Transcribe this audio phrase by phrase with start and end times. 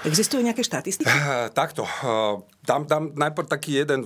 [0.00, 1.12] Existujú nejaké štatistiky?
[1.52, 1.84] Takto.
[2.60, 4.04] Dám, dám najprv taký jeden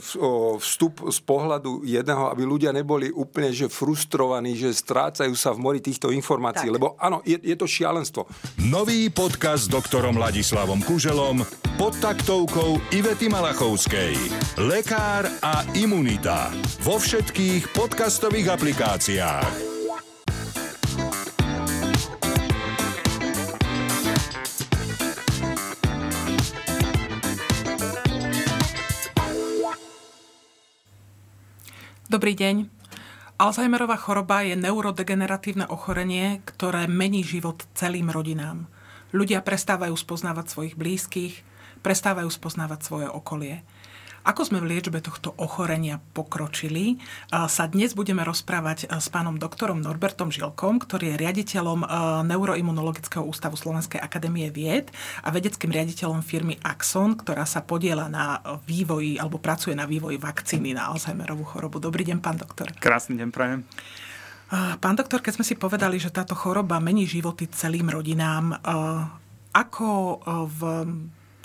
[0.59, 5.81] vstup z pohľadu jedného, aby ľudia neboli úplne že frustrovaní, že strácajú sa v mori
[5.83, 6.71] týchto informácií.
[6.71, 6.75] Tak.
[6.75, 8.27] Lebo áno, je, je to šialenstvo.
[8.67, 11.47] Nový podcast s doktorom Ladislavom Kuželom
[11.79, 14.15] pod taktovkou Ivety Malachovskej.
[14.67, 16.51] Lekár a imunita.
[16.83, 19.74] Vo všetkých podcastových aplikáciách.
[32.15, 32.71] Dobrý deň.
[33.43, 38.71] Alzheimerová choroba je neurodegeneratívne ochorenie, ktoré mení život celým rodinám.
[39.11, 41.43] Ľudia prestávajú spoznávať svojich blízkych,
[41.83, 43.67] prestávajú spoznávať svoje okolie.
[44.25, 46.97] Ako sme v liečbe tohto ochorenia pokročili,
[47.29, 51.85] sa dnes budeme rozprávať s pánom doktorom Norbertom Žilkom, ktorý je riaditeľom
[52.25, 54.89] Neuroimunologického ústavu Slovenskej akadémie vied
[55.21, 60.73] a vedeckým riaditeľom firmy Axon, ktorá sa podiela na vývoji alebo pracuje na vývoji vakcíny
[60.73, 61.77] na Alzheimerovú chorobu.
[61.77, 62.73] Dobrý deň, pán doktor.
[62.81, 63.61] Krásny deň, prajem.
[64.81, 68.57] Pán doktor, keď sme si povedali, že táto choroba mení životy celým rodinám,
[69.53, 70.61] ako v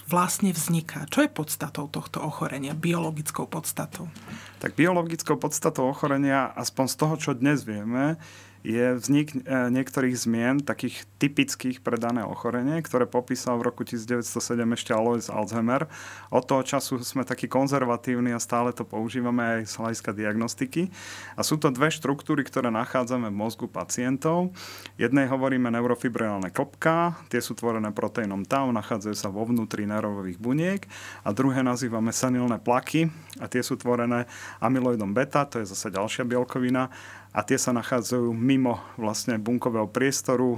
[0.09, 1.05] vlastne vzniká?
[1.05, 4.09] Čo je podstatou tohto ochorenia, biologickou podstatou?
[4.57, 8.17] Tak biologickou podstatou ochorenia, aspoň z toho, čo dnes vieme,
[8.63, 9.39] je vznik e,
[9.71, 14.27] niektorých zmien, takých typických pre dané ochorenie, ktoré popísal v roku 1907
[14.75, 15.87] ešte Alois Alzheimer.
[16.27, 20.91] Od toho času sme takí konzervatívni a stále to používame aj z hľadiska diagnostiky.
[21.39, 24.51] A sú to dve štruktúry, ktoré nachádzame v mozgu pacientov.
[24.99, 30.83] Jednej hovoríme neurofibrilálne klopka, tie sú tvorené proteínom tau, nachádzajú sa vo vnútri nervových buniek.
[31.23, 33.07] A druhé nazývame senilné plaky
[33.39, 34.27] a tie sú tvorené
[34.59, 36.91] amyloidom beta, to je zase ďalšia bielkovina
[37.29, 40.57] a tie sa nachádzajú mimo vlastne bunkového priestoru.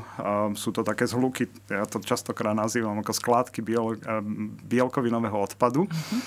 [0.56, 4.00] Sú to také zhluky, ja to častokrát nazývam ako skládky biel,
[4.64, 5.86] bielkovinového odpadu.
[5.86, 6.22] Uh-huh.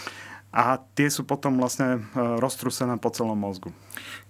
[0.54, 2.00] A tie sú potom vlastne e,
[2.38, 3.74] roztrusené po celom mozgu.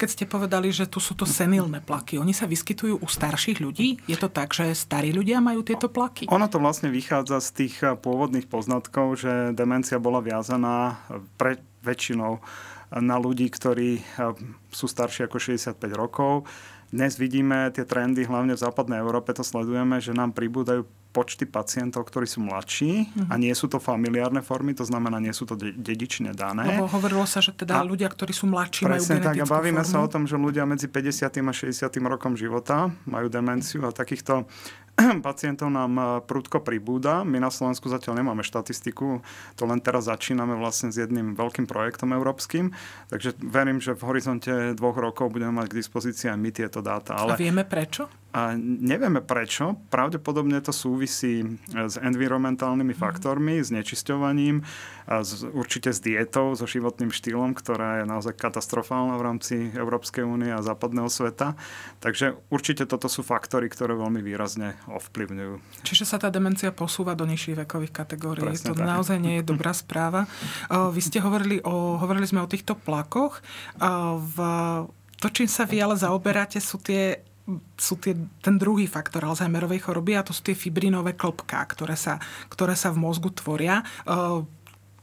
[0.00, 4.00] Keď ste povedali, že tu sú to senilné plaky, oni sa vyskytujú u starších ľudí?
[4.08, 6.24] Je to tak, že starí ľudia majú tieto plaky?
[6.32, 10.96] Ono to vlastne vychádza z tých e, pôvodných poznatkov, že demencia bola viazaná
[11.36, 12.40] pre väčšinou
[13.00, 14.04] na ľudí, ktorí eh,
[14.70, 16.46] sú starší ako 65 rokov.
[16.94, 22.10] Dnes vidíme tie trendy, hlavne v západnej Európe to sledujeme, že nám pribúdajú počty pacientov,
[22.10, 23.30] ktorí sú mladší uh-huh.
[23.30, 26.74] a nie sú to familiárne formy, to znamená, nie sú to de- dedične dané.
[26.74, 29.82] Lebo hovorilo sa, že teda a ľudia, ktorí sú mladší, majú genetickú tak a bavíme
[29.86, 29.94] formu.
[29.94, 31.30] sa o tom, že ľudia medzi 50.
[31.38, 31.86] a 60.
[32.10, 34.50] rokom života majú demenciu a takýchto
[35.26, 37.26] pacientov nám e, prudko pribúda.
[37.26, 39.20] My na Slovensku zatiaľ nemáme štatistiku,
[39.58, 42.70] to len teraz začíname vlastne s jedným veľkým projektom európskym,
[43.10, 47.18] takže verím, že v horizonte dvoch rokov budeme mať k dispozícii aj my tieto dáta.
[47.18, 47.34] Ale...
[47.34, 48.23] A vieme prečo?
[48.34, 49.78] A nevieme prečo.
[49.94, 52.98] Pravdepodobne to súvisí s environmentálnymi mhm.
[52.98, 54.66] faktormi, s nečisťovaním,
[55.06, 60.50] s, určite s dietou, so životným štýlom, ktorá je naozaj katastrofálna v rámci Európskej únie
[60.50, 61.54] a západného sveta.
[62.02, 65.86] Takže určite toto sú faktory, ktoré veľmi výrazne ovplyvňujú.
[65.86, 68.50] Čiže sa tá demencia posúva do nižších vekových kategórií.
[68.50, 68.88] Presne to tak.
[68.90, 70.26] naozaj nie je dobrá správa.
[70.96, 73.38] Vy ste hovorili, o, hovorili sme o týchto plakoch.
[74.18, 74.36] V,
[75.22, 77.22] to, čím sa vy ale zaoberáte, sú tie
[77.76, 82.16] sú tie, ten druhý faktor Alzheimerovej choroby a to sú tie fibrinové klopká, ktoré sa,
[82.48, 83.84] ktoré sa v mozgu tvoria.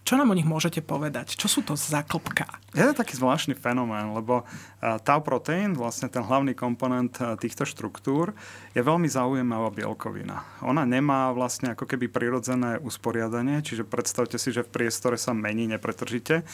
[0.02, 1.38] Čo nám o nich môžete povedať?
[1.38, 2.50] Čo sú to za klopká?
[2.72, 4.48] Je to taký zvláštny fenomén, lebo
[4.80, 8.32] tau proteín, vlastne ten hlavný komponent týchto štruktúr,
[8.72, 10.48] je veľmi zaujímavá bielkovina.
[10.64, 15.68] Ona nemá vlastne ako keby prirodzené usporiadanie, čiže predstavte si, že v priestore sa mení
[15.68, 16.48] nepretržite.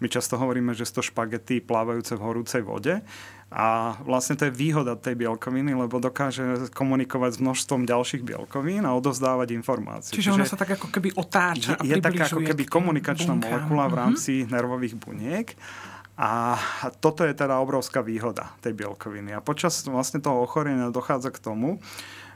[0.00, 3.02] My často hovoríme, že sú to špagety plávajúce v horúcej vode.
[3.48, 8.92] A vlastne to je výhoda tej bielkoviny, lebo dokáže komunikovať s množstvom ďalších bielkovín a
[8.92, 10.12] odovzdávať informácie.
[10.12, 13.48] Čiže, Čiže ona sa tak ako keby otáča Je, je taká ako keby komunikačná bunkám.
[13.48, 14.52] molekula v rámci uh-huh.
[14.52, 15.56] nervových buniek.
[16.18, 16.58] A
[16.98, 19.38] toto je teda obrovská výhoda tej bielkoviny.
[19.38, 21.78] A počas vlastne toho ochorenia dochádza k tomu,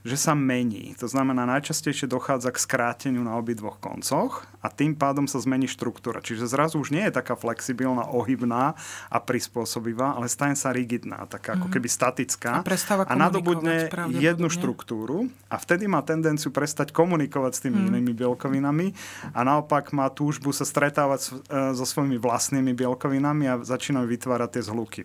[0.03, 0.99] že sa mení.
[0.99, 6.19] To znamená, najčastejšie dochádza k skráteniu na obidvoch koncoch a tým pádom sa zmení štruktúra.
[6.19, 8.75] Čiže zrazu už nie je taká flexibilná, ohybná
[9.11, 11.75] a prispôsobivá, ale stane sa rigidná, taká ako mhm.
[11.79, 17.79] keby statická a, a nadobudne jednu štruktúru a vtedy má tendenciu prestať komunikovať s tými
[17.79, 17.89] mm.
[17.93, 18.87] inými bielkovinami
[19.35, 21.31] a naopak má túžbu sa stretávať e,
[21.75, 25.03] so svojimi vlastnými bielkovinami a začínajú vytvárať tie zhluky.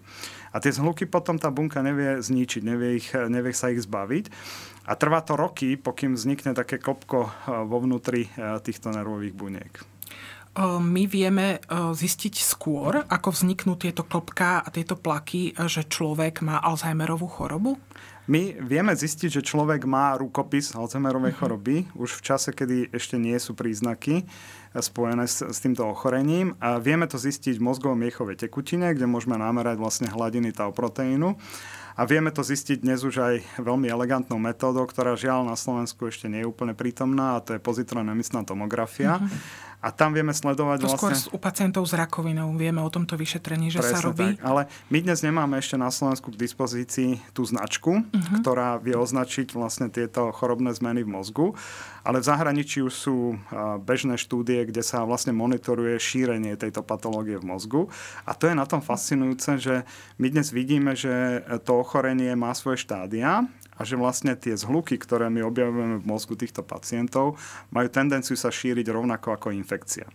[0.55, 4.25] A tie zhluky potom tá bunka nevie zničiť, nevie, ich, nevie sa ich zbaviť.
[4.87, 7.31] A trvá to roky, pokým vznikne také kopko eh,
[7.67, 9.73] vo vnútri eh, týchto nervových buniek.
[10.81, 17.29] My vieme zistiť skôr, ako vzniknú tieto klopká a tieto plaky, že človek má Alzheimerovú
[17.29, 17.77] chorobu?
[18.27, 23.39] My vieme zistiť, že človek má rukopis Alzheimerovej choroby už v čase, kedy ešte nie
[23.39, 24.27] sú príznaky
[24.75, 26.59] spojené s, s týmto ochorením.
[26.59, 31.39] A vieme to zistiť v mozgovom miechovej tekutine, kde môžeme namerať vlastne hladiny tau proteínu.
[31.97, 36.29] A vieme to zistiť dnes už aj veľmi elegantnou metódou, ktorá žiaľ na Slovensku ešte
[36.29, 39.17] nie je úplne prítomná, a to je pozitronemičná tomografia.
[39.17, 39.76] Mm-hmm.
[39.87, 41.15] A tam vieme sledovať to vlastne...
[41.15, 44.35] skôr u pacientov s rakovinou vieme o tomto vyšetrení, že Presne sa robí.
[44.35, 44.43] Tak.
[44.43, 44.61] Ale
[44.91, 48.43] my dnes nemáme ešte na Slovensku k dispozícii tú značku, uh-huh.
[48.43, 51.47] ktorá vie označiť vlastne tieto chorobné zmeny v mozgu.
[52.03, 53.39] Ale v zahraničí už sú
[53.87, 57.81] bežné štúdie, kde sa vlastne monitoruje šírenie tejto patológie v mozgu.
[58.27, 59.87] A to je na tom fascinujúce, že
[60.19, 63.47] my dnes vidíme, že to ochorenie má svoje štádia
[63.77, 67.38] a že vlastne tie zhluky, ktoré my objavujeme v mozgu týchto pacientov,
[67.69, 70.09] majú tendenciu sa šíriť rovnako ako infekcia.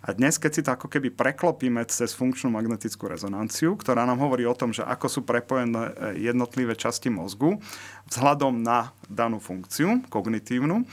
[0.00, 4.48] A dnes, keď si to ako keby preklopíme cez funkčnú magnetickú rezonanciu, ktorá nám hovorí
[4.48, 5.92] o tom, že ako sú prepojené e,
[6.32, 7.60] jednotlivé časti mozgu
[8.08, 10.88] vzhľadom na danú funkciu kognitívnu,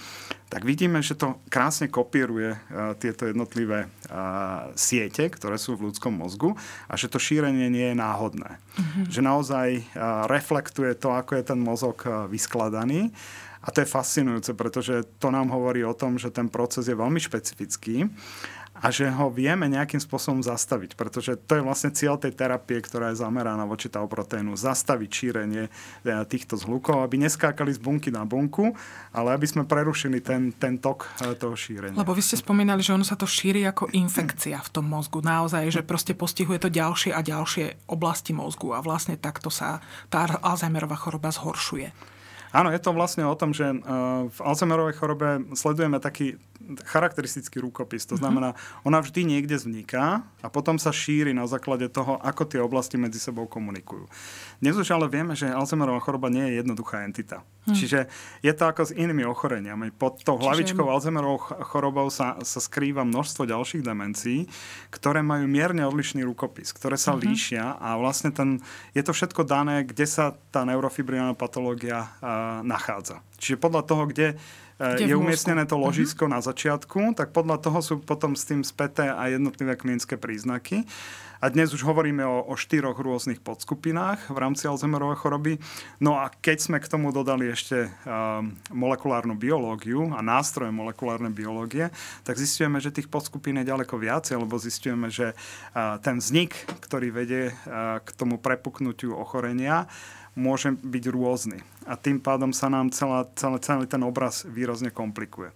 [0.51, 6.15] tak vidíme, že to krásne kopíruje uh, tieto jednotlivé uh, siete, ktoré sú v ľudskom
[6.15, 6.55] mozgu
[6.87, 8.55] a že to šírenie nie je náhodné.
[8.55, 9.03] Mm-hmm.
[9.11, 9.67] Že naozaj
[10.31, 11.99] reflektuje to, ako je ten mozog
[12.31, 13.11] vyskladaný.
[13.67, 17.19] A to je fascinujúce, pretože to nám hovorí o tom, že ten proces je veľmi
[17.19, 18.07] špecifický
[18.77, 23.09] a že ho vieme nejakým spôsobom zastaviť, pretože to je vlastne cieľ tej terapie, ktorá
[23.11, 25.69] je zameraná voči tau proteínu, zastaviť šírenie e,
[26.29, 28.77] týchto zhlukov, aby neskákali z bunky na bunku,
[29.09, 31.97] ale aby sme prerušili ten, ten tok e, toho šírenia.
[31.97, 35.25] Lebo vy ste spomínali, že ono sa to šíri ako infekcia v tom mozgu.
[35.25, 39.81] Naozaj, že proste postihuje to ďalšie a ďalšie oblasti mozgu a vlastne takto sa
[40.13, 42.16] tá Alzheimerová choroba zhoršuje.
[42.55, 43.67] Áno, je to vlastne o tom, že
[44.27, 46.39] v Alzheimerovej chorobe sledujeme taký
[46.87, 48.07] charakteristický rukopis.
[48.07, 48.21] To mhm.
[48.21, 48.49] znamená,
[48.83, 53.19] ona vždy niekde vzniká a potom sa šíri na základe toho, ako tie oblasti medzi
[53.19, 54.07] sebou komunikujú.
[54.59, 57.43] Dnes už ale vieme, že Alzheimerová choroba nie je jednoduchá entita.
[57.67, 57.75] Hmm.
[57.75, 57.99] Čiže
[58.39, 59.91] je to ako s inými ochoreniami.
[59.91, 60.93] Pod tou hlavičkou Čiže...
[60.95, 64.47] Alzheimerovou chorobou sa, sa skrýva množstvo ďalších demencií,
[64.87, 67.21] ktoré majú mierne odlišný rukopis, ktoré sa hmm.
[67.27, 68.63] líšia a vlastne ten,
[68.95, 73.19] je to všetko dané, kde sa tá neurofibrinálna patológia uh, nachádza.
[73.37, 74.39] Čiže podľa toho, kde
[74.77, 75.83] je umiestnené to mhm.
[75.89, 76.37] ložisko uh-huh.
[76.37, 80.85] na začiatku, tak podľa toho sú potom s tým späté aj jednotlivé klinické príznaky.
[81.37, 85.53] A dnes už hovoríme o, o štyroch rôznych podskupinách v rámci Alzheimerovej choroby.
[86.01, 91.93] No a keď sme k tomu dodali ešte um, molekulárnu biológiu a nástroje molekulárnej biológie,
[92.25, 96.57] tak zistujeme, že tých podskupín je ďaleko viacej, lebo zistujeme, že uh, ten vznik,
[96.89, 99.85] ktorý vedie uh, k tomu prepuknutiu ochorenia,
[100.33, 101.61] môže byť rôzny.
[101.85, 105.53] A tým pádom sa nám celá, celý, celý ten obraz výrazne komplikuje.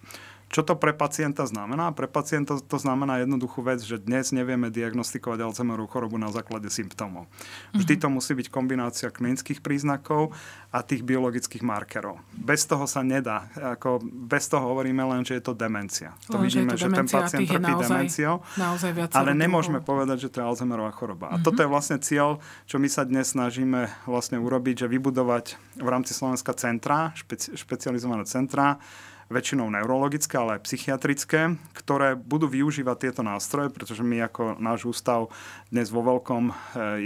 [0.52, 1.96] Čo to pre pacienta znamená?
[1.96, 7.32] Pre pacienta to znamená jednoduchú vec, že dnes nevieme diagnostikovať Alzheimerovú chorobu na základe symptómov.
[7.72, 10.36] Vždy to musí byť kombinácia klinických príznakov
[10.76, 12.20] a tých biologických markerov.
[12.36, 13.48] Bez toho sa nedá.
[13.56, 16.20] Ako bez toho hovoríme len, že je to demencia.
[16.28, 20.30] To len, vidíme, že, že ten pacient trpí naozaj, demenciou, naozaj ale nemôžeme povedať, že
[20.36, 21.32] to je Alzheimerová choroba.
[21.32, 21.48] A uh-huh.
[21.48, 26.12] toto je vlastne cieľ, čo my sa dnes snažíme vlastne urobiť, že vybudovať v rámci
[26.12, 28.84] Slovenska centra, špeci- špecializované centra,
[29.32, 35.32] väčšinou neurologické, ale aj psychiatrické, ktoré budú využívať tieto nástroje, pretože my ako náš ústav
[35.72, 36.54] dnes vo veľkom e,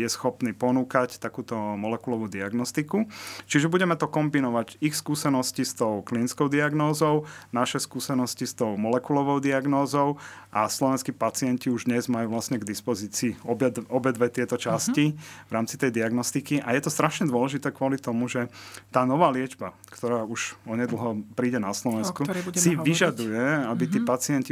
[0.01, 3.05] je schopný ponúkať takúto molekulovú diagnostiku.
[3.45, 9.37] Čiže budeme to kombinovať ich skúsenosti s tou klinickou diagnózou, naše skúsenosti s tou molekulovou
[9.37, 10.17] diagnózou
[10.49, 15.45] a slovenskí pacienti už dnes majú vlastne k dispozícii obe, obe dve tieto časti uh-huh.
[15.45, 18.47] v rámci tej diagnostiky a je to strašne dôležité kvôli tomu, že
[18.89, 22.87] tá nová liečba, ktorá už onedlho príde na Slovensku, Slovensku si hovoriť.
[22.87, 23.91] vyžaduje, aby mm-hmm.
[23.91, 24.07] tí mhm.
[24.07, 24.51] pacienti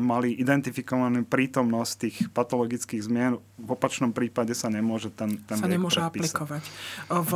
[0.00, 3.36] mali identifikovanú prítomnosť tých patologických zmien.
[3.60, 6.32] V opačnom prípade sa nemôže ten, ten sa nemôže predpísať.
[6.32, 6.62] aplikovať.
[7.12, 7.32] V,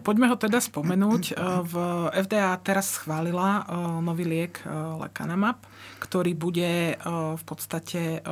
[0.00, 1.36] poďme ho teda spomenúť.
[1.66, 1.74] V
[2.14, 3.68] FDA teraz schválila
[4.00, 4.64] nový liek
[4.96, 5.60] lecanemab,
[6.00, 6.96] ktorý bude
[7.36, 8.24] v podstate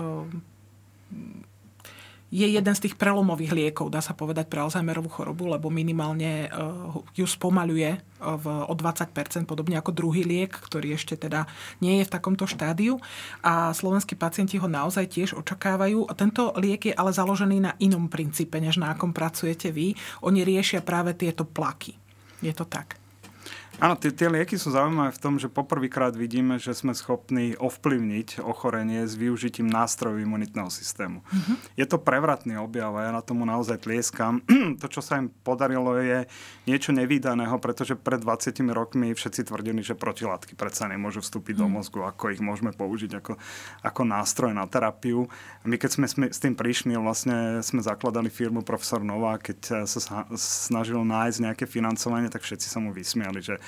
[2.28, 6.92] je jeden z tých prelomových liekov, dá sa povedať, pre Alzheimerovú chorobu, lebo minimálne uh,
[7.16, 11.48] ju spomaľuje uh, v, o 20%, podobne ako druhý liek, ktorý ešte teda
[11.80, 13.00] nie je v takomto štádiu.
[13.40, 16.04] A slovenskí pacienti ho naozaj tiež očakávajú.
[16.12, 19.96] Tento liek je ale založený na inom princípe, než na akom pracujete vy.
[20.20, 21.96] Oni riešia práve tieto plaky.
[22.44, 23.07] Je to tak?
[23.78, 28.42] Áno, tie, tie lieky sú zaujímavé v tom, že poprvýkrát vidíme, že sme schopní ovplyvniť
[28.42, 31.22] ochorenie s využitím nástrojov imunitného systému.
[31.22, 31.56] Mm-hmm.
[31.78, 34.42] Je to prevratný objav a ja na tomu naozaj tlieskam.
[34.82, 36.26] to, čo sa im podarilo, je
[36.66, 41.60] niečo nevýdaného, pretože pred 20 rokmi všetci tvrdili, že protilátky predsa nemôžu vstúpiť mm.
[41.62, 41.74] do mhm.
[41.78, 43.38] mozgu, ako ich môžeme použiť ako,
[43.86, 45.30] ako nástroj na terapiu.
[45.62, 49.86] A my keď sme, sme s tým prišli, vlastne sme zakladali firmu Profesor Nová, keď
[49.86, 53.62] sa snažil nájsť nejaké financovanie, tak všetci sa mu vysmiali, že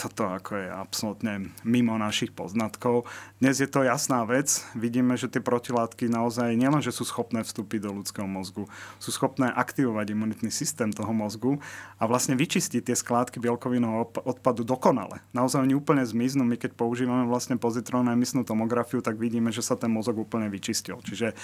[0.00, 3.04] toto ako je absolútne mimo našich poznatkov.
[3.36, 4.64] Dnes je to jasná vec.
[4.72, 8.64] Vidíme, že tie protilátky naozaj nielen, sú schopné vstúpiť do ľudského mozgu,
[8.96, 11.60] sú schopné aktivovať imunitný systém toho mozgu
[12.00, 15.20] a vlastne vyčistiť tie skládky bielkovinového odpadu dokonale.
[15.36, 16.48] Naozaj oni úplne zmiznú.
[16.48, 20.96] My keď používame vlastne pozitrónnu emisnú tomografiu, tak vidíme, že sa ten mozog úplne vyčistil.
[21.04, 21.36] Čiže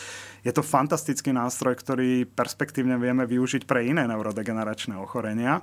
[0.49, 5.61] je to fantastický nástroj, ktorý perspektívne vieme využiť pre iné neurodegeneračné ochorenia.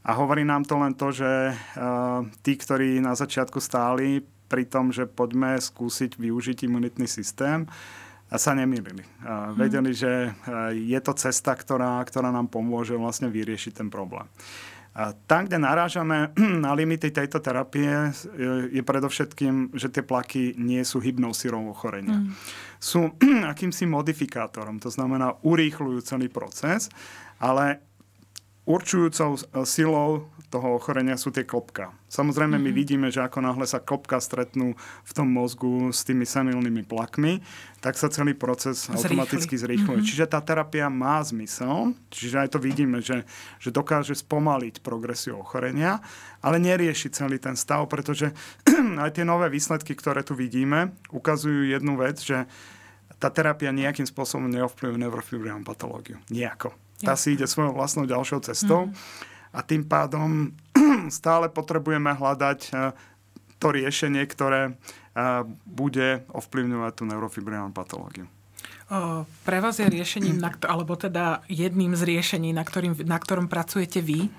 [0.00, 4.90] A hovorí nám to len to, že uh, tí, ktorí na začiatku stáli pri tom,
[4.90, 7.68] že poďme skúsiť využiť imunitný systém,
[8.30, 9.02] sa nemýlili.
[9.26, 10.30] A vedeli, že
[10.70, 14.30] je to cesta, ktorá, ktorá nám pomôže vlastne vyriešiť ten problém.
[14.90, 18.10] A tam, kde narážame na limity tejto terapie,
[18.70, 22.22] je predovšetkým, že tie plaky nie sú hybnou sírou ochorenia.
[22.22, 22.30] Mm.
[22.78, 23.14] Sú
[23.52, 26.90] akýmsi modifikátorom, to znamená urýchľujú celý proces,
[27.38, 27.82] ale
[28.70, 29.34] určujúcou
[29.66, 31.94] silou toho ochorenia sú tie klopka.
[32.10, 32.76] Samozrejme, my mhm.
[32.76, 34.74] vidíme, že ako náhle sa klopka stretnú
[35.06, 37.38] v tom mozgu s tými senilnými plakmi,
[37.78, 39.14] tak sa celý proces Zrýchli.
[39.14, 40.02] automaticky zrýchluje.
[40.02, 40.10] Mm-hmm.
[40.10, 43.24] Čiže tá terapia má zmysel, čiže aj to vidíme, že,
[43.56, 46.02] že dokáže spomaliť progresiu ochorenia,
[46.44, 48.34] ale nerieši celý ten stav, pretože
[49.06, 52.44] aj tie nové výsledky, ktoré tu vidíme, ukazujú jednu vec, že
[53.16, 56.20] tá terapia nejakým spôsobom neovplyvňuje neurofibrillárnu patológiu.
[56.28, 56.89] Nejako.
[57.00, 58.94] Tá si ide svojou vlastnou ďalšou cestou mm.
[59.56, 60.52] a tým pádom
[61.08, 62.92] stále potrebujeme hľadať eh,
[63.56, 68.28] to riešenie, ktoré eh, bude ovplyvňovať tú neurofibrilárnu patológiu.
[69.46, 74.26] Pre vás je riešením, alebo teda jedným z riešení, na, ktorým, na ktorom pracujete vy,
[74.26, 74.30] eh,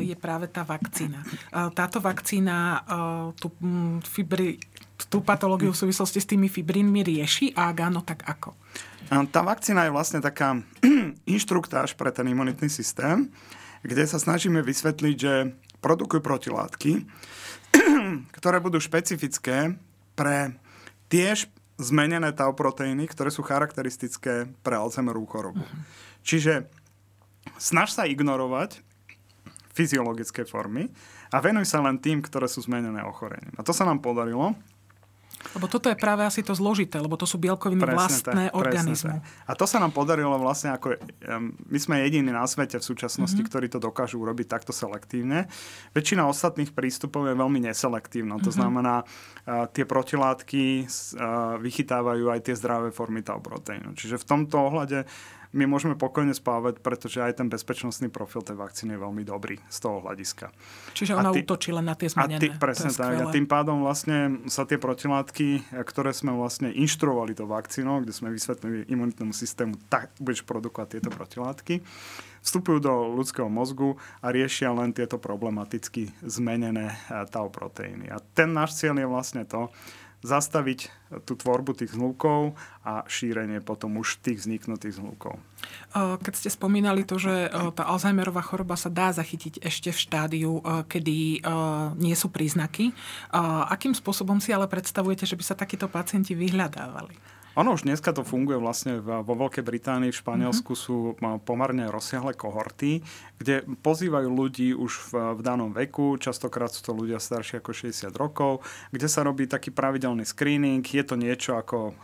[0.00, 1.26] je práve tá vakcína.
[1.74, 2.86] Táto vakcína
[3.34, 4.62] tú, mm, fibri,
[5.10, 8.54] tú patológiu v súvislosti s tými fibrínmi rieši a ak áno, tak ako?
[9.10, 10.62] Tá vakcína je vlastne taká
[11.34, 13.26] inštruktáž pre ten imunitný systém,
[13.82, 15.34] kde sa snažíme vysvetliť, že
[15.82, 16.92] produkujú protilátky,
[18.38, 19.74] ktoré budú špecifické
[20.14, 20.54] pre
[21.10, 21.34] tie
[21.80, 25.64] zmenené tau proteíny, ktoré sú charakteristické pre Alzheimerovú chorobu.
[25.64, 25.82] Uh-huh.
[26.22, 26.68] Čiže
[27.56, 28.84] snaž sa ignorovať
[29.72, 30.92] fyziologické formy
[31.32, 33.56] a venuj sa len tým, ktoré sú zmenené ochorením.
[33.56, 34.52] A to sa nám podarilo.
[35.56, 39.16] Lebo toto je práve asi to zložité, lebo to sú bielkoviny presne vlastné tak, organizmu.
[39.18, 39.48] Tak.
[39.48, 41.00] A to sa nám podarilo vlastne ako...
[41.66, 43.48] My sme jediní na svete v súčasnosti, mm-hmm.
[43.48, 45.48] ktorí to dokážu urobiť takto selektívne.
[45.96, 48.36] Väčšina ostatných prístupov je veľmi neselektívna.
[48.36, 48.46] Mm-hmm.
[48.46, 48.58] To mhm.
[48.60, 48.94] znamená,
[49.72, 50.86] tie protilátky
[51.58, 53.96] vychytávajú aj tie zdravé formy tau proteínu.
[53.96, 55.08] Čiže v tomto ohľade
[55.50, 59.78] my môžeme pokojne spávať, pretože aj ten bezpečnostný profil tej vakcíny je veľmi dobrý z
[59.82, 60.54] toho hľadiska.
[60.94, 62.38] Čiže ona tý, útočí len na tie zmenené.
[62.38, 63.18] A tý, presne tak.
[63.18, 68.30] A tým pádom vlastne sa tie protilátky, ktoré sme vlastne inštruovali to vakcínou, kde sme
[68.30, 71.82] vysvetlili imunitnému systému, tak budeš produkovať tieto protilátky,
[72.46, 78.06] vstupujú do ľudského mozgu a riešia len tieto problematicky zmenené eh, tau proteíny.
[78.06, 79.66] A ten náš cieľ je vlastne to,
[80.20, 80.92] zastaviť
[81.24, 82.52] tú tvorbu tých zhlukov
[82.84, 85.40] a šírenie potom už tých vzniknutých zhlukov.
[85.96, 90.52] Keď ste spomínali to, že tá Alzheimerová choroba sa dá zachytiť ešte v štádiu,
[90.86, 91.40] kedy
[91.96, 92.92] nie sú príznaky,
[93.72, 97.39] akým spôsobom si ale predstavujete, že by sa takíto pacienti vyhľadávali?
[97.58, 100.86] Ono už dneska to funguje vlastne vo Veľkej Británii, v Španielsku mm-hmm.
[100.86, 103.02] sú pomerne rozsiahle kohorty,
[103.42, 108.14] kde pozývajú ľudí už v, v danom veku, častokrát sú to ľudia starší ako 60
[108.14, 108.62] rokov,
[108.94, 110.86] kde sa robí taký pravidelný screening.
[110.86, 111.98] Je to niečo ako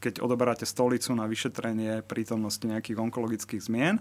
[0.00, 4.00] keď odoberáte stolicu na vyšetrenie prítomnosti nejakých onkologických zmien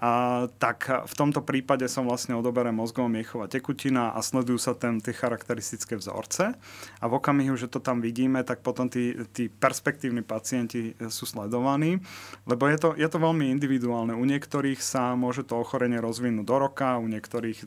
[0.00, 4.96] a, tak v tomto prípade som vlastne odoberem mozgová miechová tekutina a sledujú sa tam
[4.96, 6.56] tie charakteristické vzorce.
[6.98, 12.00] A v okamihu, že to tam vidíme, tak potom tí, tí perspektívni pacienti sú sledovaní,
[12.48, 14.16] lebo je to, je to veľmi individuálne.
[14.16, 17.66] U niektorých sa môže to ochorenie rozvinúť do roka, u niektorých e,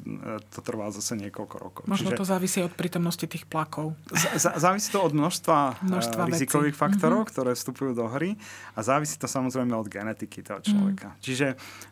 [0.49, 1.83] to trvá zase niekoľko rokov.
[1.85, 3.93] Možno Čiže, to závisí od prítomnosti tých plakov.
[4.09, 6.81] Z, závisí to od množstva, e, množstva rizikových vecí.
[6.81, 7.33] faktorov, mm-hmm.
[7.37, 8.33] ktoré vstupujú do hry
[8.73, 11.13] a závisí to samozrejme od genetiky toho človeka.
[11.13, 11.19] Mm.
[11.21, 11.47] Čiže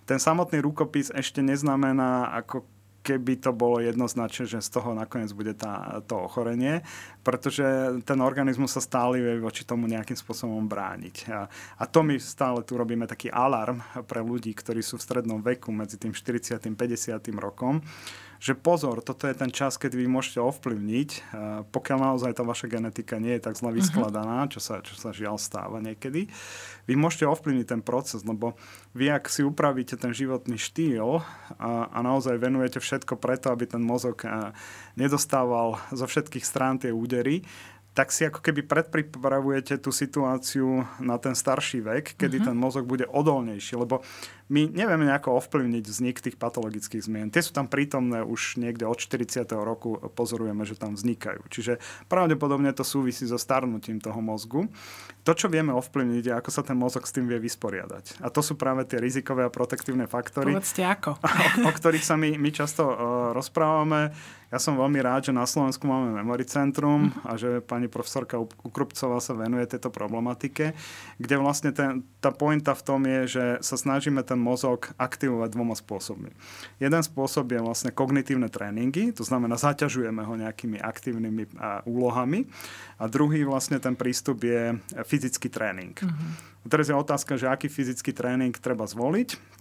[0.09, 2.63] ten samotný rukopis ešte neznamená ako
[3.01, 6.85] keby to bolo jednoznačne, že z toho nakoniec bude tá, to ochorenie,
[7.25, 7.65] pretože
[8.05, 11.15] ten organizmus sa stále vie voči tomu nejakým spôsobom brániť.
[11.33, 11.49] A,
[11.81, 15.73] a to my stále tu robíme taký alarm pre ľudí, ktorí sú v strednom veku
[15.73, 16.55] medzi tým 40.
[16.55, 16.77] a 50.
[17.41, 17.81] rokom,
[18.41, 21.09] že pozor, toto je ten čas, kedy vy môžete ovplyvniť,
[21.69, 23.77] pokiaľ naozaj tá vaša genetika nie je tak zle mhm.
[23.77, 26.25] vyskladaná, čo sa, čo sa žiaľ stáva niekedy,
[26.89, 28.57] vy môžete ovplyvniť ten proces, lebo
[28.97, 31.21] vy, ak si upravíte ten životný štýl
[31.61, 34.25] a, a naozaj venujete všetko preto, aby ten mozog
[34.97, 37.45] nedostával zo všetkých strán tie údery,
[37.91, 42.47] tak si ako keby predpripravujete tú situáciu na ten starší vek, kedy uh-huh.
[42.47, 43.99] ten mozog bude odolnejší, lebo
[44.51, 47.31] my nevieme nejako ovplyvniť vznik tých patologických zmien.
[47.31, 49.47] Tie sú tam prítomné už niekde od 40.
[49.55, 51.47] roku, pozorujeme, že tam vznikajú.
[51.47, 51.79] Čiže
[52.11, 54.67] pravdepodobne to súvisí so starnutím toho mozgu.
[55.23, 58.19] To, čo vieme ovplyvniť, je, ako sa ten mozog s tým vie vysporiadať.
[58.19, 60.51] A to sú práve tie rizikové a protektívne faktory.
[60.51, 61.15] Povedzte ako.
[61.15, 62.97] o, o ktorých sa my, my často uh,
[63.31, 64.11] rozprávame.
[64.51, 67.23] Ja som veľmi rád, že na Slovensku máme Memory Centrum uh-huh.
[67.23, 70.75] a že pani profesorka Ukrupcová sa venuje tejto problematike,
[71.15, 75.77] kde vlastne ten, tá pointa v tom je, že sa snažíme ten mozog aktivovať dvoma
[75.77, 76.33] spôsobmi.
[76.81, 81.53] Jeden spôsob je vlastne kognitívne tréningy, to znamená zaťažujeme ho nejakými aktívnymi
[81.85, 82.49] úlohami
[82.97, 85.93] a druhý vlastne ten prístup je fyzický tréning.
[85.93, 86.67] Uh-huh.
[86.67, 89.60] Teraz je otázka, že aký fyzický tréning treba zvoliť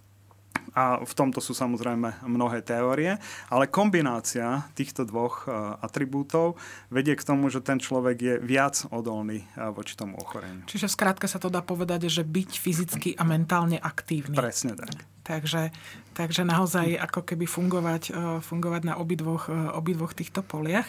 [0.71, 3.19] a v tomto sú samozrejme mnohé teórie,
[3.51, 5.51] ale kombinácia týchto dvoch e,
[5.83, 6.55] atribútov
[6.87, 10.63] vedie k tomu, že ten človek je viac odolný e, voči tomu ochoreniu.
[10.71, 14.39] Čiže v skratke sa to dá povedať, že byť fyzicky a mentálne aktívny.
[14.39, 14.95] Presne tak.
[15.21, 15.69] Takže,
[16.17, 20.87] takže naozaj ako keby fungovať, e, fungovať na obidvoch, obidvoch týchto poliach.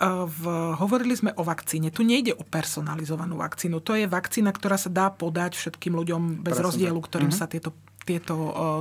[0.00, 0.42] V,
[0.80, 1.92] hovorili sme o vakcíne.
[1.92, 3.78] Tu nejde o personalizovanú vakcínu.
[3.84, 7.06] To je vakcína, ktorá sa dá podať všetkým ľuďom bez Presne rozdielu, tak.
[7.06, 7.46] ktorým mm-hmm.
[7.46, 7.70] sa tieto
[8.08, 8.32] tieto,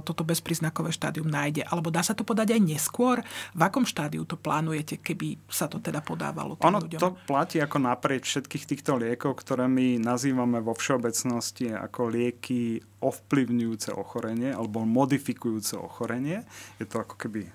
[0.07, 1.67] toto bezpríznakové štádium nájde?
[1.67, 3.19] Alebo dá sa to podať aj neskôr?
[3.51, 6.99] V akom štádiu to plánujete, keby sa to teda podávalo tým ono ľuďom?
[7.03, 13.93] to platí ako naprieč všetkých týchto liekov, ktoré my nazývame vo všeobecnosti ako lieky ovplyvňujúce
[13.93, 16.41] ochorenie alebo modifikujúce ochorenie.
[16.81, 17.45] Je to ako keby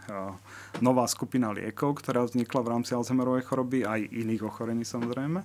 [0.84, 5.42] nová skupina liekov, ktorá vznikla v rámci Alzheimerovej choroby, aj iných ochorení samozrejme.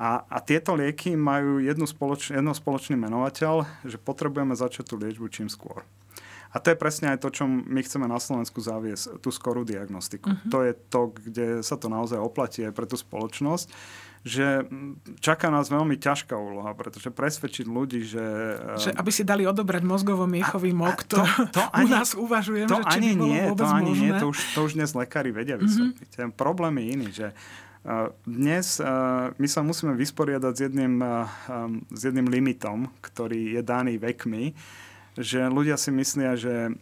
[0.00, 5.28] A, a tieto lieky majú jednu spoloč, jedno spoločný menovateľ, že potrebujeme začať tú liečbu
[5.28, 5.84] čím skôr.
[6.52, 10.28] A to je presne aj to, čo my chceme na Slovensku zaviesť, tú skorú diagnostiku.
[10.28, 10.50] Uh-huh.
[10.52, 13.72] To je to, kde sa to naozaj oplatí aj pre tú spoločnosť,
[14.22, 14.68] že
[15.18, 18.24] čaká nás veľmi ťažká úloha, pretože presvedčiť ľudí, že...
[18.78, 22.78] Že aby si dali odobrať mozgovo-miechový mok, to, to, to ani, u nás uvažujem, to
[22.78, 24.04] že či ani by bolo nie, vôbec to ani možné.
[24.04, 26.08] nie, to už, to už dnes lekári vedia vysvetliť.
[26.12, 26.20] Uh-huh.
[26.20, 27.26] Ten problém je iný, že
[28.22, 28.78] dnes
[29.34, 31.02] my sa musíme vysporiadať s jedným,
[31.90, 34.54] s jedným limitom, ktorý je daný vekmi,
[35.12, 36.72] že ľudia si myslia, že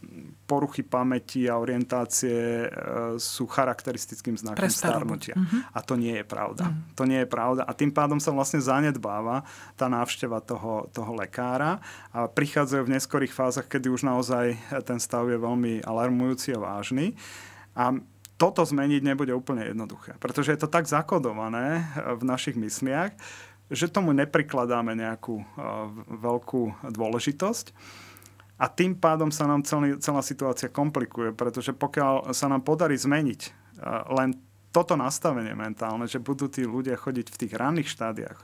[0.46, 2.62] poruchy pamäti a orientácie
[3.18, 5.34] sú charakteristickým znakom starnutia.
[5.34, 5.74] Mm-hmm.
[5.74, 6.70] A to nie je pravda.
[6.70, 6.94] Mm-hmm.
[6.94, 7.66] To nie je pravda.
[7.66, 9.42] A tým pádom sa vlastne zanedbáva
[9.74, 11.82] tá návšteva toho, toho lekára
[12.14, 14.54] a prichádzajú v neskorých fázach, kedy už naozaj
[14.86, 17.18] ten stav je veľmi alarmujúci a vážny.
[17.74, 17.98] A
[18.40, 23.12] toto zmeniť nebude úplne jednoduché, pretože je to tak zakodované eh, v našich mysliach,
[23.70, 25.46] že tomu neprikladáme nejakú uh,
[26.11, 27.70] veľkú dôležitosť.
[28.59, 33.40] A tým pádom sa nám celý, celá situácia komplikuje, pretože pokiaľ sa nám podarí zmeniť
[33.46, 34.35] uh, len
[34.74, 38.38] toto nastavenie mentálne, že budú tí ľudia chodiť v tých ranných štádiách,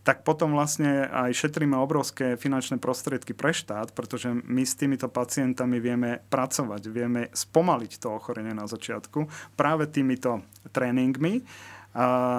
[0.00, 5.76] tak potom vlastne aj šetríme obrovské finančné prostriedky pre štát, pretože my s týmito pacientami
[5.76, 9.28] vieme pracovať, vieme spomaliť to ochorenie na začiatku
[9.60, 10.40] práve týmito
[10.72, 11.44] tréningmi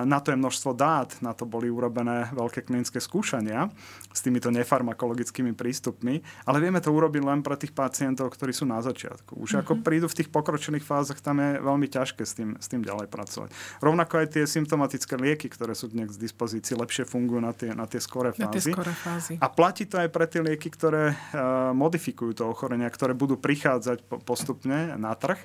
[0.07, 3.67] na to je množstvo dát, na to boli urobené veľké klinické skúšania
[4.11, 8.79] s týmito nefarmakologickými prístupmi, ale vieme to urobiť len pre tých pacientov, ktorí sú na
[8.79, 9.35] začiatku.
[9.35, 9.61] Už mm-hmm.
[9.67, 9.81] ako mhm.
[9.83, 13.51] prídu v tých pokročených fázach, tam je veľmi ťažké s tým, s tým ďalej pracovať.
[13.83, 17.83] Rovnako aj tie symptomatické lieky, ktoré sú dnes k dispozícii, lepšie fungujú na tie, na
[17.91, 18.47] tie skoré fázy.
[18.47, 19.33] Na tie skoré fázy.
[19.35, 24.07] A platí to aj pre tie lieky, ktoré uh, modifikujú to ochorenia, ktoré budú prichádzať
[24.07, 25.39] po, postupne na trh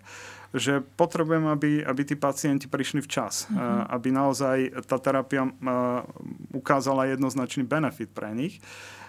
[0.55, 3.91] že potrebujem, aby, aby tí pacienti prišli včas, mm-hmm.
[3.91, 4.57] aby naozaj
[4.87, 5.49] tá terapia
[6.55, 8.63] ukázala jednoznačný benefit pre nich.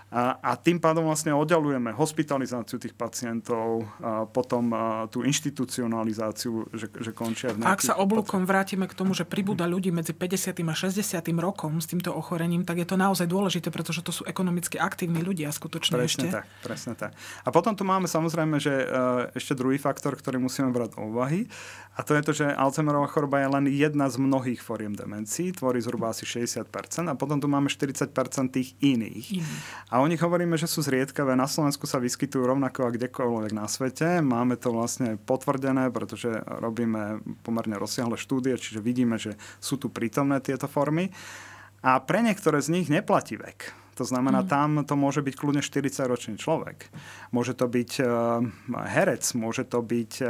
[0.08, 6.88] A, a tým pádom vlastne oddialujeme hospitalizáciu tých pacientov, a potom a tú inštitucionalizáciu, že,
[6.88, 10.64] že končia v Ak sa oblúkom vrátime k tomu, že pribúda ľudí medzi 50.
[10.64, 11.04] a 60.
[11.44, 15.52] rokom s týmto ochorením, tak je to naozaj dôležité, pretože to sú ekonomicky aktívni ľudia
[15.52, 16.28] skutočne presne ešte.
[16.40, 17.12] Tak, presne tak.
[17.44, 18.88] A potom tu máme samozrejme, že
[19.36, 21.52] ešte druhý faktor, ktorý musíme brať do úvahy
[21.98, 25.82] a to je to, že Alzheimerová choroba je len jedna z mnohých foriem demencií, tvorí
[25.82, 26.70] zhruba asi 60%
[27.10, 28.14] a potom tu máme 40%
[28.54, 29.42] tých iných.
[29.42, 29.50] Iný.
[29.90, 31.38] A o nich hovoríme, že sú zriedkavé.
[31.40, 34.20] Na Slovensku sa vyskytujú rovnako a kdekoľvek na svete.
[34.20, 36.28] Máme to vlastne potvrdené, pretože
[36.60, 41.14] robíme pomerne rozsiahle štúdie, čiže vidíme, že sú tu prítomné tieto formy.
[41.86, 43.87] A pre niektoré z nich neplatí vek.
[43.98, 44.48] To znamená, mm.
[44.48, 46.86] tam to môže byť kľudne 40-ročný človek.
[47.34, 48.46] Môže to byť uh,
[48.86, 50.30] herec, môže to byť uh,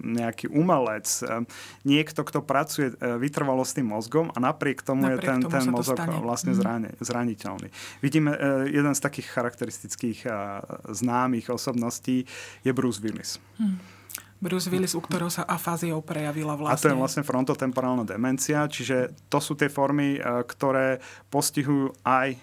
[0.00, 1.44] nejaký umelec, uh,
[1.84, 5.52] niekto, kto pracuje uh, vytrvalo s tým mozgom a napriek tomu napriek je ten, tomu
[5.52, 6.58] ten mozog vlastne mm.
[6.58, 7.68] zrani, zraniteľný.
[8.00, 12.24] Vidíme, uh, jeden z takých charakteristických uh, známych osobností
[12.64, 13.36] je Bruce Willis.
[13.60, 13.96] Mm
[14.36, 16.76] Bruce Willis, u ktorého sa afáziou prejavila vlastne.
[16.76, 21.00] A to je vlastne, vlastne frontotemporálna demencia, čiže to sú tie formy, ktoré
[21.32, 22.36] postihujú aj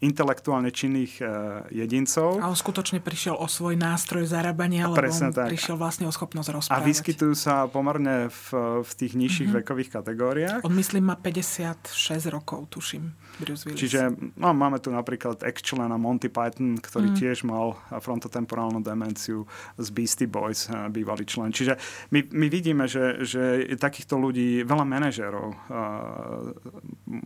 [0.00, 1.28] intelektuálne činných uh,
[1.68, 2.40] jedincov.
[2.40, 5.52] A on skutočne prišiel o svoj nástroj zarábania, lebo on tak.
[5.52, 6.80] prišiel vlastne o schopnosť rozprávať.
[6.80, 8.44] A vyskytujú sa pomerne v,
[8.80, 9.60] v tých nižších mm-hmm.
[9.60, 10.60] vekových kategóriách.
[10.64, 11.92] On myslím má 56
[12.32, 13.76] rokov, tuším, Bruce Willis.
[13.76, 14.00] Čiže
[14.40, 17.16] no, máme tu napríklad ex-člena Monty Python, ktorý mm.
[17.20, 19.44] tiež mal frontotemporálnu demenciu
[19.76, 21.52] z Beastie Boys, bývalý člen.
[21.52, 21.76] Čiže
[22.08, 26.56] my, my vidíme, že, že takýchto ľudí, veľa manažérov uh,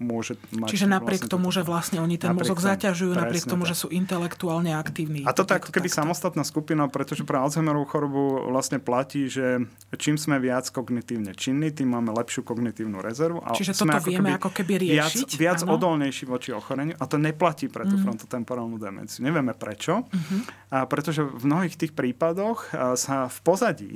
[0.02, 0.74] môže mať...
[0.74, 3.76] Čiže napriek vlastne tomu, že vlastne vlastne oni ten mozog zaťažujú napriek tomu, tak.
[3.76, 5.20] že sú intelektuálne aktívni.
[5.28, 6.00] A to tak keby takto.
[6.00, 9.60] samostatná skupina, pretože pre Alzheimerovú chorobu vlastne platí, že
[10.00, 13.44] čím sme viac kognitívne činní, tým máme lepšiu kognitívnu rezervu.
[13.44, 15.28] A Čiže sme toto ako vieme ako keby riešiť?
[15.36, 18.02] Viac, viac odolnejší voči ochoreniu a to neplatí pre tú mm.
[18.08, 19.20] frontotemporálnu demenciu.
[19.20, 20.40] Nevieme prečo, mm-hmm.
[20.72, 23.92] a pretože v mnohých tých prípadoch sa v pozadí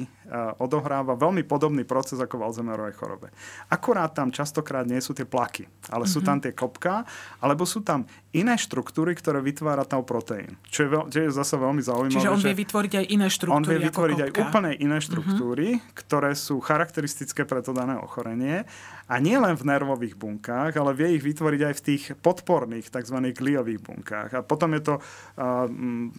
[0.61, 3.33] odohráva veľmi podobný proces ako v Alzheimerovej chorobe.
[3.73, 6.13] Akurát tam častokrát nie sú tie plaky, ale mm-hmm.
[6.13, 7.09] sú tam tie kopka,
[7.41, 10.61] alebo sú tam iné štruktúry, ktoré vytvára tau proteín.
[10.69, 12.21] Čo je, veľ, čo je zase veľmi zaujímavé.
[12.21, 15.97] Čiže on vie vytvoriť aj iné štruktúry On vie vytvoriť aj úplne iné štruktúry, uh-huh.
[15.97, 18.69] ktoré sú charakteristické pre to dané ochorenie.
[19.09, 23.17] A nie len v nervových bunkách, ale vie ich vytvoriť aj v tých podporných, tzv.
[23.33, 24.31] gliových bunkách.
[24.37, 25.65] A potom je to uh,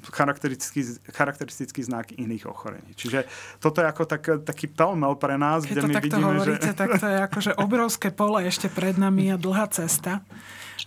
[0.10, 2.98] charakteristický, charakteristický znak iných ochorení.
[2.98, 3.30] Čiže
[3.62, 6.70] toto je ako tak, taký pelmel pre nás, Keď kde to my takto vidíme, hovoríte,
[6.74, 6.74] že...
[6.74, 10.26] tak to je akože obrovské pole ešte pred nami a dlhá cesta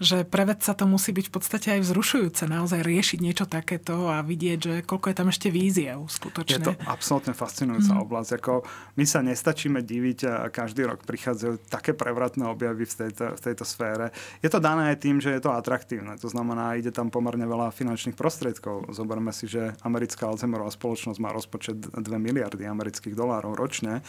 [0.03, 4.21] že pre vedca to musí byť v podstate aj vzrušujúce naozaj riešiť niečo takéto a
[4.21, 6.59] vidieť, že koľko je tam ešte víziev skutočne.
[6.59, 8.03] Je to absolútne fascinujúca mm.
[8.03, 8.31] oblasť.
[8.43, 8.67] Ako
[8.99, 13.65] my sa nestačíme diviť a každý rok prichádzajú také prevratné objavy v tejto, v tejto
[13.65, 14.11] sfére.
[14.43, 16.19] Je to dané aj tým, že je to atraktívne.
[16.19, 18.91] To znamená, ide tam pomerne veľa finančných prostriedkov.
[18.91, 24.03] Zoberme si, že americká Alzheimerová spoločnosť má rozpočet 2 miliardy amerických dolárov ročne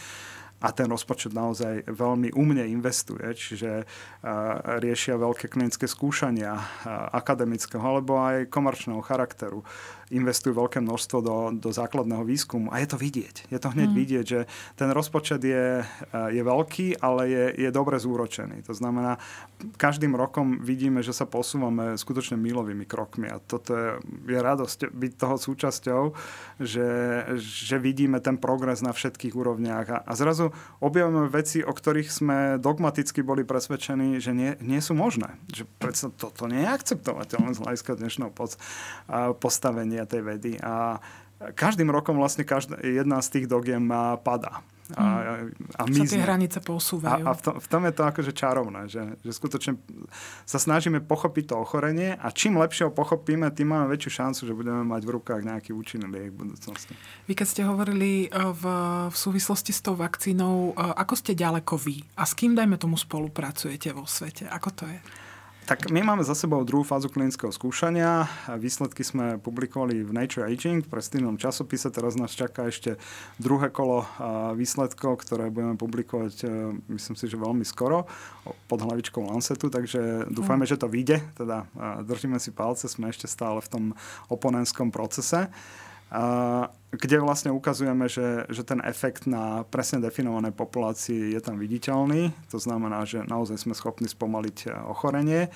[0.64, 3.84] a ten rozpočet naozaj veľmi umne investuje, čiže
[4.80, 6.56] riešia veľké klinické skúšania
[7.12, 9.60] akademického alebo aj komerčného charakteru
[10.14, 13.50] investujú veľké množstvo do, do základného výskumu a je to vidieť.
[13.50, 13.96] Je to hneď mm.
[13.98, 14.40] vidieť, že
[14.78, 18.62] ten rozpočet je, je veľký, ale je, je dobre zúročený.
[18.70, 19.18] To znamená,
[19.74, 23.90] každým rokom vidíme, že sa posúvame skutočne milovými krokmi a toto je,
[24.30, 26.02] je radosť byť toho súčasťou,
[26.62, 26.88] že,
[27.40, 32.38] že vidíme ten progres na všetkých úrovniach a, a zrazu objavujeme veci, o ktorých sme
[32.58, 35.38] dogmaticky boli presvedčení, že nie, nie sú možné.
[35.52, 38.30] Že predsa toto nie je akceptovateľné z hľadiska dnešného
[39.38, 40.52] postavenia tej vedy.
[40.60, 40.98] A
[41.54, 43.86] každým rokom vlastne každá, jedna z tých dogiem
[44.24, 44.64] padá.
[44.92, 45.40] A,
[45.80, 47.24] a my sa tie hranice posúvajú.
[47.24, 49.80] A, a v, tom, v tom je to akože čarovné, že, že skutočne
[50.44, 54.52] sa snažíme pochopiť to ochorenie a čím lepšie ho pochopíme, tým máme väčšiu šancu, že
[54.52, 56.92] budeme mať v rukách nejaký účinný liek v budúcnosti.
[57.24, 58.64] Vy keď ste hovorili e, v,
[59.08, 62.04] v súvislosti s tou vakcínou, e, ako ste ďaleko vy?
[62.20, 64.44] A s kým, dajme tomu, spolupracujete vo svete?
[64.52, 65.00] Ako to je?
[65.64, 68.28] Tak my máme za sebou druhú fázu klinického skúšania.
[68.60, 71.88] Výsledky sme publikovali v Nature Aging, v prestížnom časopise.
[71.88, 73.00] Teraz nás čaká ešte
[73.40, 74.04] druhé kolo
[74.60, 76.48] výsledkov, ktoré budeme publikovať, e,
[76.92, 78.04] myslím si, že veľmi skoro,
[78.68, 81.24] pod hlavičkou Lancetu, takže dúfame, že to vyjde.
[81.32, 81.64] Teda
[82.04, 83.84] držíme si palce, sme ešte stále v tom
[84.28, 85.48] oponentskom procese
[86.94, 92.30] kde vlastne ukazujeme, že, že ten efekt na presne definované populácii je tam viditeľný.
[92.54, 95.50] To znamená, že naozaj sme schopní spomaliť e, ochorenie.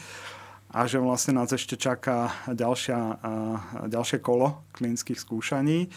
[0.69, 3.25] A že vlastne nás ešte čaká ďalšia,
[3.89, 5.89] ďalšie kolo klinických skúšaní.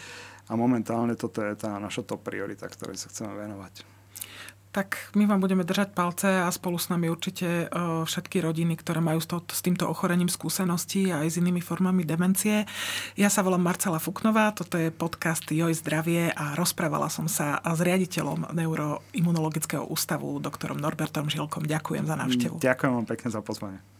[0.48, 4.01] A momentálne toto je tá naša top priorita, ktorej sa chceme venovať
[4.72, 7.76] tak my vám budeme držať palce a spolu s nami určite e,
[8.08, 12.08] všetky rodiny, ktoré majú s, to, s týmto ochorením skúseností a aj s inými formami
[12.08, 12.64] demencie.
[13.20, 17.80] Ja sa volám Marcela Fuknová, toto je podcast Joj zdravie a rozprávala som sa s
[17.84, 21.68] riaditeľom Neuroimunologického ústavu, doktorom Norbertom Žilkom.
[21.68, 22.56] Ďakujem za návštevu.
[22.64, 23.91] Ďakujem vám pekne za pozvanie.